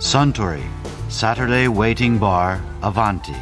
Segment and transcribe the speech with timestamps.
[0.00, 0.62] Suntory
[1.08, 3.36] Saturday Waiting Bar Avanti.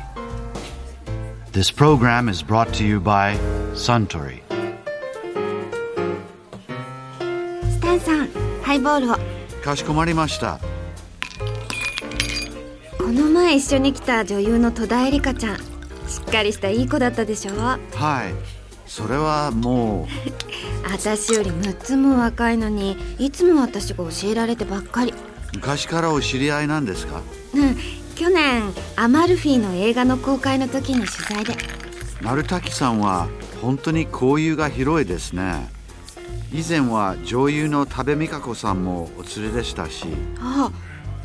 [1.52, 3.36] This program is brought to you by
[3.74, 4.42] Suntory.
[7.70, 8.28] スタンさん
[8.62, 9.16] ハイボールを
[9.62, 10.58] かしこまりました。
[12.98, 15.62] この前一緒に来た女優の戸田恵梨香ちゃんし
[16.26, 17.52] っかりしたいい子だったでしょ？
[17.52, 17.78] はい。
[18.86, 20.08] それはも
[20.90, 25.14] 私より6つも若いのにいつも私が教えられてばっかりう
[25.54, 27.22] 昔からお知り合いなんですか？
[27.54, 27.76] うん。
[28.14, 28.62] 去年
[28.96, 31.56] アマルフィの映画の公開の時に取材で。
[32.20, 33.28] 鳴滝さんは
[33.62, 35.68] 本当に交友が広いですね。
[36.52, 40.06] 以前は女優の多部未華子さんもお連れでしたし、
[40.40, 40.70] あ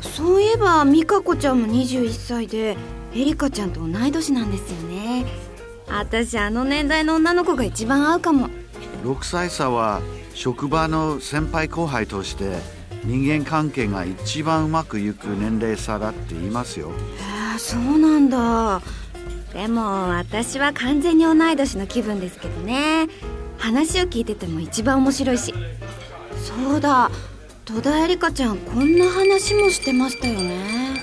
[0.00, 2.76] そういえば美香子ちゃんも21歳で
[3.14, 5.24] エリカちゃんと同い年なんですよね。
[5.88, 8.48] 私あの年代の女の子が一番合うかも。
[9.02, 10.00] 6歳差は
[10.34, 12.58] 職場の先輩後輩として
[13.04, 16.88] 人間関係が一番うまくいく年齢差だって言いますよ。
[16.88, 16.92] へ
[17.56, 18.82] えそうなんだ。
[19.52, 23.06] でも私は完全に同い年の気分ですけどね。
[23.58, 25.54] 話を聞いてても一番面白いし。
[26.36, 27.10] そうだ。
[27.64, 31.02] 戸田恵梨香ちゃんこんな話もしてましたよね。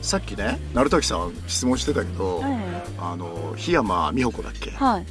[0.00, 2.40] さっきね鳴滝さん質問してたけど、
[2.98, 4.70] あの檜山美穂子だっけ？
[4.70, 5.06] はい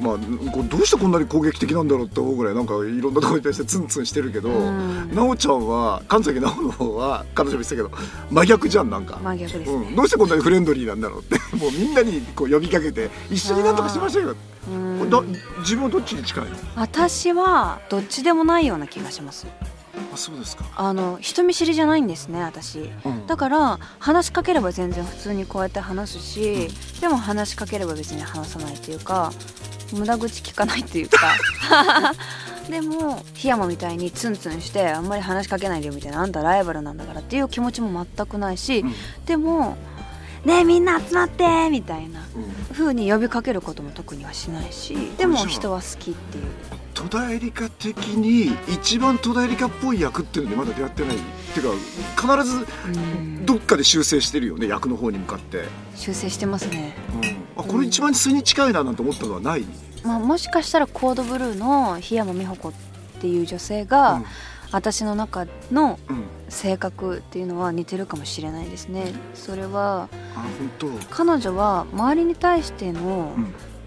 [0.00, 0.18] まあ、
[0.64, 5.08] どうしてこんなに攻撃的なんだろうって思うぐらいなんかいろんなところに対してツンツンしてるけどうん。
[5.14, 7.90] 奈緒ちゃんは神崎奈緒の方は彼女も言ってたけど
[8.30, 9.18] 真逆じゃんなんか。
[9.22, 14.36] 真逆ですね、うん、どうしてこんなにフレンドリーなんだろうって もうみんなにこう呼びかけて一緒になんとかしましょうよ。
[14.68, 15.10] うん。
[15.10, 15.22] だ
[15.60, 16.50] 自分はどっちに近いの？
[16.76, 19.46] 私はどっちでもないような気がします
[20.12, 22.90] あそうですか、あの人見知りじゃないんですね私。
[23.04, 23.26] うん。
[23.26, 26.68] だから話しかければ全然普通にこうやって話すし
[27.00, 29.32] でも話しかければ別に話さないっていうか
[29.92, 31.34] 無駄口聞かないっていうか。
[32.68, 38.94] でも檜山みたいにツンツンしてあんまり話しかけないでよみたいなあんたライバルなんだからっていう気持ちも全くないし、うん。
[39.26, 39.76] でも
[40.44, 42.60] 「ねえみんな集まって!」みたいなうん。
[42.72, 46.44] 風に呼びかけることも特にはしないしでも人は好きっていう
[47.02, 51.16] 戸田恵梨香的に一番戸田恵梨香っぽい役っていうのにまだ出会ってない。
[51.16, 51.18] っ
[51.52, 51.70] ていう
[52.14, 52.66] か必ず
[53.16, 53.46] うん。
[53.46, 55.64] どっかで修正してるよね役の方に向かって、
[55.96, 56.94] 修正してますね、
[57.56, 59.64] あこれ一番素に近いななんて思ったのはない、
[60.04, 62.72] まあ、もしかしたらコードブルーの檜山美穂子っ
[63.20, 64.24] ていう女性が、うん。
[64.72, 69.12] 私の中のうん、性格っていうのは似てるかもしれないですね。
[69.34, 70.08] それは
[71.10, 73.34] 彼女は周りに対しての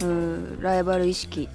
[0.02, 0.62] う、ん。
[0.62, 1.48] ライバル意識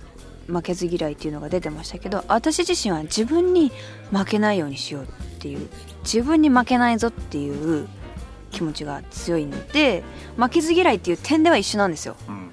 [0.49, 3.71] 負けず嫌いっていうのが出てましたけど私自身は自分に
[4.11, 5.07] 負けないようにしようっ
[5.39, 5.69] ていう
[6.03, 7.87] 自分に負けないぞっていう
[8.51, 10.03] 気持ちが強いので
[10.37, 12.17] 負けず嫌いっていう点では一緒なんですよ。
[12.29, 12.51] うん、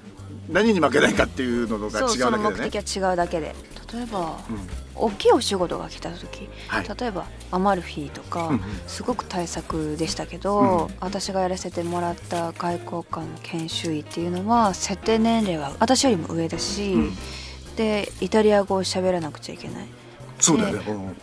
[0.50, 3.54] 何に負けないかっていうのがそう違そうの目だけでね的は違うだけで。
[3.92, 4.58] 例えばうん。
[4.98, 6.88] 大きいお仕事が来た時はい。
[7.00, 8.62] 例えばアマルフィとか、うんうん。
[8.86, 10.94] すごく対策でしたけど、うん。
[11.00, 17.12] 私がやらせてもらった外交官の研修医っていうのは設定年齢は私よりも上だし、うん
[17.76, 19.86] でイタリア語を喋らなくちゃいけない、
[20.40, 21.16] そうだよね、うん。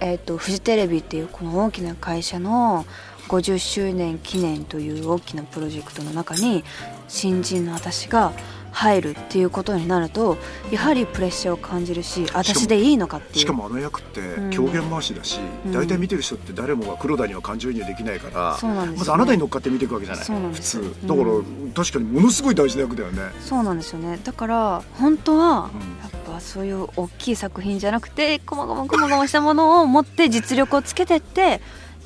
[0.00, 2.86] えー、とフジテレビっていうこの大きな会社の
[3.28, 6.64] 50周年記念という大きなプロジェクトの中に
[7.08, 8.32] 新人の私が
[8.72, 10.38] 入るっていうことになると
[10.70, 13.38] やはりプレッシャーを感じるし私でいいのかっていう。
[13.38, 14.50] しかもあの役ってん。
[14.50, 15.72] 狂言回しだし、うん。
[15.72, 20.24] 大体見てる人って誰もが黒田には感情移入できないからそうなんですまずあなたに乗っかって見ていくわけじゃない。
[20.24, 20.94] そうなんで普通。
[21.06, 21.30] だから、
[21.74, 24.18] 確かにものすごい大事な役だよね、そうなんですよね。
[24.24, 25.98] だから本当はうん。
[26.00, 31.60] やっぱそういう大きい作品じゃなくてこまごまこまごましたものを持って実力をつけてって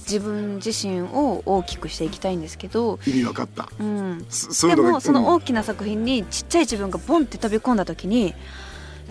[0.07, 3.69] 自分自身を大きくしていきたいんですけど、意味わかった。
[3.79, 5.27] うん、でもそのうん。
[5.37, 8.35] 大きな作品にちっちゃい自分がボンって飛び込んだ時に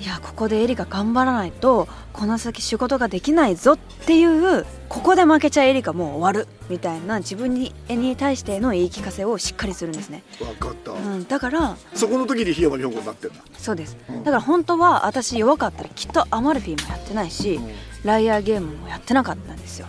[0.01, 13.97] いやここでエリが頑張らないとこの先仕事ができないぞっていうここで負けちゃエリがもう終わるみたいな自分にに対しての言い聞かせをしっかりするんですね、わかった、うん、だからそこの時に檜山美穂子になってんだ、そうです。
[14.09, 14.23] うん。
[14.23, 17.59] だから本当は私弱かったらきっとアマルフィもやってないし
[18.03, 19.87] ライアーゲームもやってなかったんですよ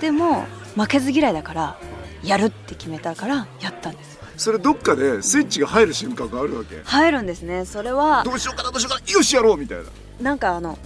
[0.00, 0.44] でも
[0.76, 1.78] 負けず嫌いだから
[2.22, 4.18] やるって決めたからやったんです。
[4.36, 6.80] それどっかでスイッチが入る瞬間があるわけ？
[6.84, 7.64] 入るんですね。
[7.64, 9.84] それはどうしようかなどうしようかなよしやろうみたいな。
[10.20, 10.78] なんかあの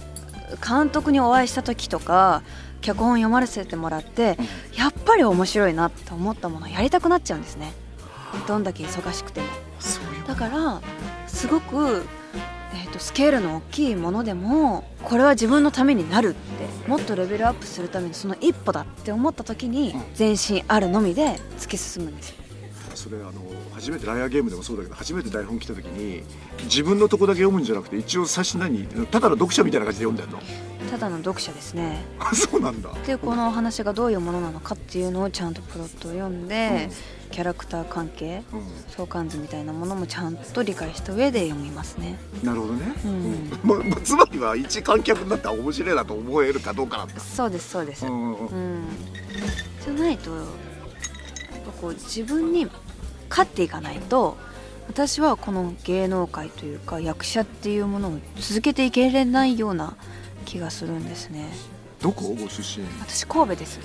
[0.67, 2.41] 監督にお会いした時とか
[2.81, 4.37] 脚本読ませてもらって
[4.75, 7.73] やっぱり面白いなと思ったものをやりたくなっちゃうんですね。
[8.47, 9.47] どんだけ忙しくても。
[10.27, 10.81] だから
[11.27, 12.05] すごく、
[12.73, 16.52] えー、とスケールの大きいものでもこれは自分のためになるって
[16.87, 22.29] もっとレベルアップするためにその一歩だって思った時に全身あるのみで突き進むんです。
[22.31, 22.35] よ
[22.95, 23.31] それあの
[23.73, 26.23] 初めてライアーゲームでもそうだけど初めて台本来た時に
[26.65, 30.39] 自分のとこだけ読むんじゃなくて一応最初何ただの読者みたいな感じで読んでんの？
[30.91, 32.03] ただの読者ですね。
[32.19, 32.93] あそうなんだ。
[33.07, 36.89] でこのお話がどういうものなのかっていうのをちゃんとプロットを読んで、
[37.33, 38.61] キャラクター関係うん。
[38.89, 42.19] 相関図みたいなものもちゃんと理解した上で読みますね。
[42.43, 43.59] なるほどね、うん。
[43.63, 47.19] ま まつまりは一観客になったら面白いなと思えるかどうかなんだ。
[47.19, 48.33] そうですそうです、うん。
[48.33, 48.83] うん。
[49.83, 50.45] じゃないとやっ
[51.65, 52.67] ぱこう自分に
[53.29, 54.37] 勝っていかないと
[54.87, 59.95] 私はこの芸能界というか役者っていうものを続けていけれないような
[60.45, 61.51] 気がするんですね。
[61.99, 62.35] どこ？
[62.39, 62.85] ご出身。
[62.99, 63.79] 私神戸です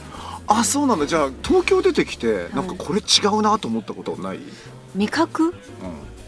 [0.49, 1.07] あそうなんだ。
[1.07, 4.41] じゃあ東京出てきてなんかこれ違うなと思ったことない、
[4.95, 5.51] 味覚？
[5.51, 5.55] う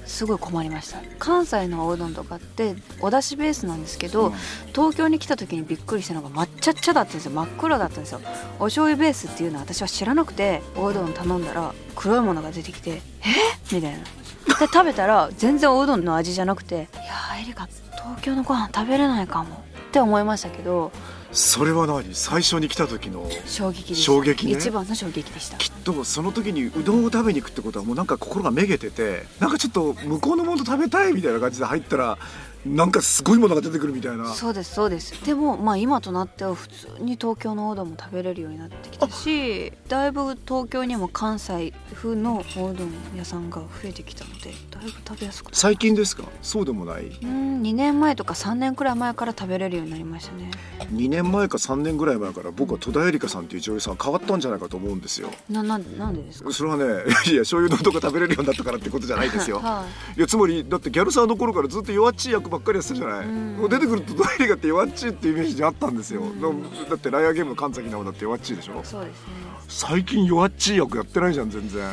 [0.06, 0.98] すごい困りました。
[1.18, 4.32] 関西のおうどんとかってお出汁ベースなんですけど、うん。
[4.74, 7.30] 東京に来た時にびっくりしたのが抹茶茶だったんですよ。
[7.32, 8.20] 真っ黒だったんですよ。
[8.58, 13.74] お醤油ベースっていうのは私は知らなくておうどん頼んだら黒いものが出てきて「え？
[13.74, 13.98] みたいな。
[13.98, 20.90] で食べたら全然おうどんの味じゃなくて「いやーエリカ東京のご飯食べれないかも」って思いましたけど
[21.32, 22.14] それは何？
[22.14, 24.52] 最初に来た時の衝撃衝撃ね。
[24.52, 25.56] 一番の衝撃でした。
[25.58, 32.18] きっとその時にうどんを食べに行くってことはもうなんか心がめげててなんかちょっと向こうのもの食べたいみたいな感じで入ったら
[32.66, 34.26] なんかすごいものが出てくるみたいな。
[34.34, 35.12] そうですそうです。
[35.24, 46.24] でもまあ今となっては普通に東京のおうどんも食べれるようになってきたしだいぶ東京にも関西風のおうどん屋さんが増えてきたのでだいぶ食べやすくな最近ですか？
[46.42, 47.06] そうでもない。
[47.06, 50.50] うん2年前とか3年くらい前から食べれるようになりましたね。
[50.92, 55.30] 2年前か3年ぐらい前から僕は戸田恵梨香さんっていう女優さん変わったんじゃないかと思うんですよ。
[55.48, 56.52] ななんでなんでですか？
[56.52, 56.84] それはね
[57.26, 59.60] いや醤油のとか食べれるようになったからってことじゃないですよ。
[59.60, 59.86] は
[60.16, 63.56] いやつまりだってギャルサーの頃からずっと弱っちい役ばっかりやってたじゃない、うん。
[63.56, 66.40] もう出てくると戸田恵梨香って弱っちいっていうイメージあったんですよ、うん。
[66.40, 66.48] だ
[66.90, 68.72] だってライアーゲームの神崎直だって弱っちいでしょ。
[68.72, 69.32] いそうですね。
[69.68, 71.90] 最近弱っちい役やってないじゃん全然。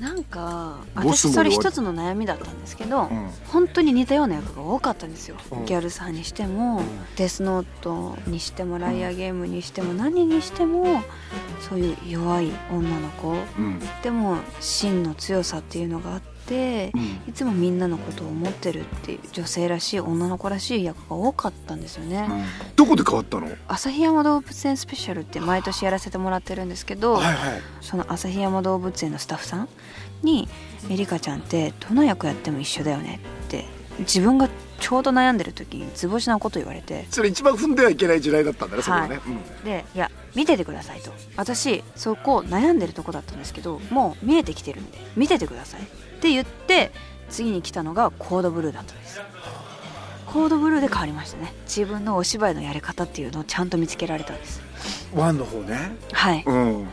[0.00, 3.30] なんか私それ一つの悩みだったんですけど、うん。
[3.48, 5.64] 本当に似たような役が多かったんですよ、うん。
[5.64, 6.84] ギャルさんにしても、ん。
[7.16, 11.02] デスノートにしてもライアーゲームにしても何にしても
[11.68, 13.32] そういう弱い女の子。
[13.32, 13.80] うん。
[14.02, 16.37] でも真の強さっていうのがあって
[17.26, 22.28] いつもみんなのことを思ってるっていう女性らしい女の子らしい役が多かったんですよね、
[22.76, 23.48] どこで変わったの？
[23.68, 27.34] 旭山動物園スペシャルって毎年やらせてもらってるんですけど、はいはい。
[27.80, 29.68] その旭山動物園のスタッフさん
[30.22, 30.48] に
[30.90, 33.66] 「エリカちゃんってどの役やっても一緒だよね」って
[34.00, 34.48] 自分が
[34.80, 37.06] ちょうど悩んでる時に図星なこと言われて。
[37.10, 39.64] それ一番踏んではいけない時代だったんだねそれはね、はいうん。
[39.64, 41.12] で「いや見ててください」と。
[41.36, 45.80] 私そこ悩んでるとこだったんですけどもう見えてきてるんで見ててください。
[45.80, 45.84] っ
[46.20, 46.92] て言って
[47.30, 49.20] 次に来たのがコードブルーだったんです。
[50.26, 51.54] コードブルーで変わりましたね。
[51.64, 54.60] 自分のお芝居のやり方っていうのをちゃんと見つけられたんです。
[55.14, 55.96] ワンの方ね。
[56.12, 56.44] はい。
[56.46, 56.88] うん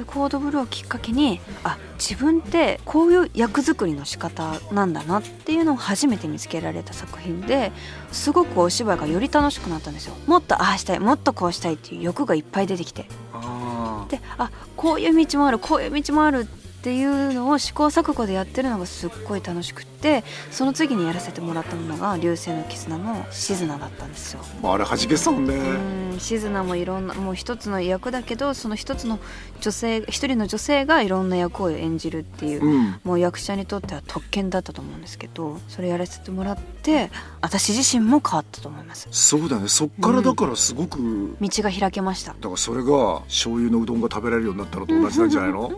[0.00, 7.70] でコードブルーをきっかけにあ自分ってこういう役作りの仕方なんだなっていうのを初めて見つけられた作品で
[8.10, 10.14] すごくお芝居がより楽しくなったんですよ。
[10.26, 13.06] もっとああしたいもっとこうしたいっていう欲がいっぱい出てきて。
[13.34, 24.40] あであこういう道もあるこういう道もあるっていうのを試行錯誤でやってるのがすっごい楽しくってその次にやらせてもらったものが「流星の絆」のシズナだったんですよ。
[24.62, 25.54] ああれ弾けそうね。
[25.54, 29.18] うんシズナもいろんなもう一つの役だけどその一つの
[29.60, 33.00] 女性一人の女性がいろんな役を演じるっていう、うん。
[33.04, 37.10] もう役者にとっては特権だったと思うんですけどそれやらせてもらって
[37.40, 39.08] 私自身も変わったと思います。
[39.10, 39.68] そうだね。
[39.68, 42.32] そっからだからすごく、道が開けました。
[42.32, 45.72] だからそれが醤油のうどんが食べられるようになったのと同じなんじゃないの？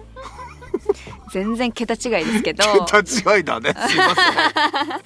[1.33, 2.63] 全然桁違いですけど。
[2.85, 2.99] 桁
[3.37, 3.75] 違いだね。
[3.89, 4.23] すいませ
[5.01, 5.03] ん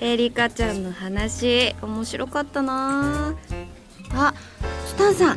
[0.00, 3.34] エリカちゃんの話面白かったな。
[4.14, 4.32] あ
[4.86, 5.36] スタンさん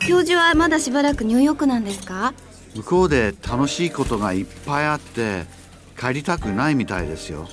[0.00, 2.34] 教授はまだしばらくニューヨークなんですか？
[2.74, 5.44] 向こうで楽しいことがいっぱいあって
[5.98, 7.48] 帰りたくないみたいですよ。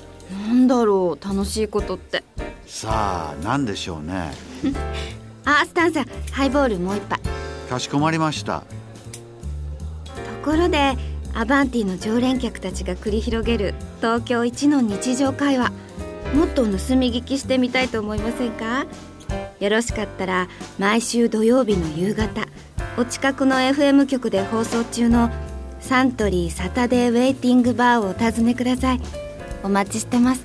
[0.48, 2.24] なんだろう楽しいことって。
[2.66, 4.32] さあ何でしょうね
[5.50, 7.18] あスタンさんハイボールもう一杯。
[7.70, 8.60] かしこまりました。
[8.60, 10.94] ところで
[11.34, 15.72] アバンティの常連客たちが繰り広げる東京一の日常会話。
[16.34, 16.78] もっと盗み
[17.12, 18.86] 聞きしてみたいと思いませんか？
[19.58, 22.46] よろしかったら毎週土曜日の夕方
[22.98, 25.30] お近くの FM 局で放送中の
[25.80, 29.00] サントリーサタデーウェイティングバーをお尋ねください。
[29.64, 30.44] お待ちしてます